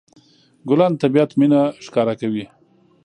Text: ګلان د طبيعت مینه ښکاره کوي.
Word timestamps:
ګلان 0.67 0.93
د 0.95 0.99
طبيعت 1.03 1.31
مینه 1.39 1.61
ښکاره 1.85 2.13
کوي. 2.21 2.45